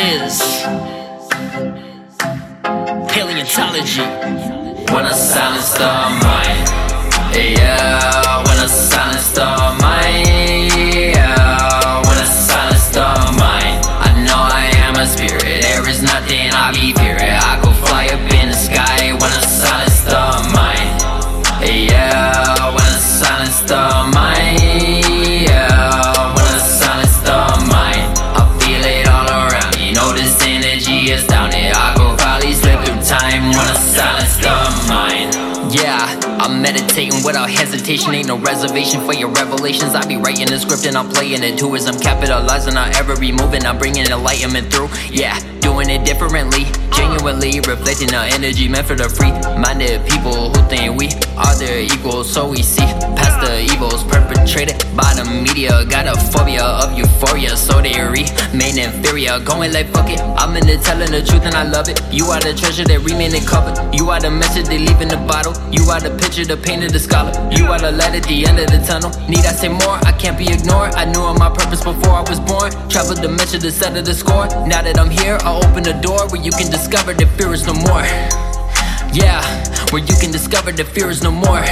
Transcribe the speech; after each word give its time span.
is 0.00 0.40
Palientology. 3.12 4.06
When 4.92 5.04
a 5.04 5.14
silence 5.14 5.72
the 5.72 5.92
mind, 6.24 6.68
yeah, 7.36 8.38
when 8.46 8.64
a 8.64 8.68
silence. 8.68 8.99
Yeah, 35.72 36.29
I'm 36.40 36.62
meditating 36.62 37.22
without 37.22 37.50
hesitation. 37.50 38.14
Ain't 38.14 38.28
no 38.28 38.38
reservation 38.38 39.04
for 39.04 39.12
your 39.12 39.28
revelations. 39.28 39.94
I 39.94 40.06
be 40.06 40.16
writing 40.16 40.46
the 40.46 40.58
script 40.58 40.86
and 40.86 40.96
I'm 40.96 41.10
playing 41.10 41.42
it 41.42 41.58
too. 41.58 41.76
As 41.76 41.86
I'm 41.86 42.00
capitalizing 42.00 42.78
on 42.78 42.96
every 42.96 43.30
movement, 43.30 43.66
I'm 43.66 43.76
bringing 43.76 44.06
enlightenment 44.06 44.72
through. 44.72 44.88
Yeah, 45.10 45.38
doing 45.60 45.90
it 45.90 46.06
differently. 46.06 46.64
Genuinely 46.96 47.60
reflecting 47.60 48.08
the 48.08 48.24
energy 48.32 48.68
meant 48.68 48.86
for 48.86 48.94
the 48.94 49.08
free 49.10 49.32
minded 49.60 50.00
people 50.08 50.48
who 50.48 50.60
think 50.68 50.96
we 50.96 51.12
are 51.36 51.54
their 51.58 51.80
equals. 51.84 52.32
So 52.32 52.48
we 52.48 52.62
see 52.62 52.88
past 53.20 53.44
the 53.44 53.60
evils 53.60 54.02
perpetrated 54.04 54.80
by 54.96 55.12
the 55.12 55.28
media. 55.28 55.84
Got 55.84 56.08
a 56.08 56.16
phobia 56.32 56.64
of 56.64 56.96
euphoria, 56.96 57.54
so 57.54 57.82
they 57.84 58.00
remain 58.00 58.80
inferior. 58.80 59.38
Going 59.44 59.72
like 59.72 59.92
fuck 59.92 60.08
it, 60.08 60.20
I'm 60.40 60.56
in 60.56 60.68
it 60.68 60.80
telling 60.80 61.12
the 61.12 61.20
truth 61.20 61.44
and 61.44 61.54
I 61.54 61.68
love 61.68 61.88
it. 61.88 62.00
You 62.10 62.32
are 62.32 62.40
the 62.40 62.56
treasure 62.56 62.84
that 62.84 63.00
remain 63.04 63.36
covered. 63.44 63.76
You 63.94 64.08
are 64.08 64.20
the 64.20 64.30
message 64.30 64.66
they 64.72 64.78
leave 64.78 65.00
in 65.00 65.08
the 65.08 65.20
bottle. 65.28 65.52
You 65.70 65.84
are 65.92 66.00
the 66.00 66.10
picture, 66.10 66.29
the 66.30 66.56
pain 66.56 66.82
of 66.82 66.92
the 66.92 66.98
scholar. 66.98 67.32
You 67.50 67.66
are 67.66 67.78
the 67.78 67.90
light 67.90 68.14
at 68.14 68.22
the 68.22 68.46
end 68.46 68.58
of 68.60 68.70
the 68.70 68.78
tunnel. 68.86 69.10
Need 69.28 69.44
I 69.44 69.52
say 69.52 69.68
more? 69.68 69.98
I 70.06 70.12
can't 70.12 70.38
be 70.38 70.46
ignored. 70.46 70.94
I 70.94 71.04
knew 71.04 71.20
of 71.20 71.38
my 71.38 71.50
purpose 71.50 71.82
before 71.82 72.14
I 72.14 72.22
was 72.22 72.38
born. 72.38 72.70
Traveled 72.88 73.18
the 73.18 73.28
measure, 73.28 73.58
the 73.58 73.70
set 73.70 73.96
of 73.96 74.04
the 74.04 74.14
score. 74.14 74.46
Now 74.66 74.82
that 74.82 74.98
I'm 74.98 75.10
here, 75.10 75.38
I'll 75.42 75.64
open 75.66 75.82
the 75.82 75.94
door 75.94 76.28
where 76.30 76.40
you 76.40 76.52
can 76.52 76.70
discover 76.70 77.14
that 77.14 77.28
fear 77.36 77.52
is 77.52 77.66
no 77.66 77.74
more. 77.74 78.06
Yeah, 79.12 79.42
where 79.90 80.02
you 80.02 80.14
can 80.22 80.30
discover 80.30 80.70
that 80.70 80.86
fear 80.94 81.10
is 81.10 81.22
no 81.22 81.32
more. 81.32 81.66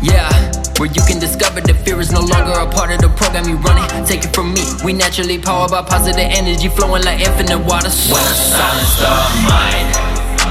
Yeah, 0.00 0.32
where 0.80 0.88
you 0.88 1.02
can 1.04 1.20
discover 1.20 1.60
that 1.60 1.76
fear 1.84 2.00
is 2.00 2.10
no 2.10 2.20
longer 2.20 2.56
a 2.56 2.64
part 2.64 2.90
of 2.90 3.04
the 3.04 3.12
program 3.12 3.44
you 3.44 3.60
running. 3.60 3.84
Take 4.08 4.24
it 4.24 4.32
from 4.34 4.54
me, 4.56 4.64
we 4.82 4.94
naturally 4.96 5.38
powered 5.38 5.70
by 5.70 5.82
positive 5.82 6.16
energy 6.16 6.68
flowing 6.72 7.04
like 7.04 7.20
infinite 7.20 7.60
water. 7.60 7.92
When 8.08 8.24
I 8.24 8.32
silence 8.32 8.96
the 8.96 9.12
mind, 9.44 9.88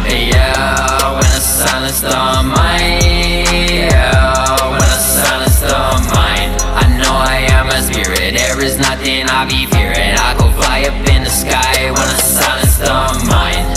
yeah. 0.06 1.18
When 1.18 1.26
I 1.26 1.42
I 9.40 9.46
be 9.46 9.66
fearing. 9.68 9.96
I 9.96 10.36
go 10.38 10.52
fly 10.52 10.82
up 10.82 11.16
in 11.16 11.24
the 11.24 11.30
sky 11.30 11.92
When 11.92 12.02
I 12.02 12.20
silence 12.20 12.78
the 12.78 13.26
mind. 13.32 13.69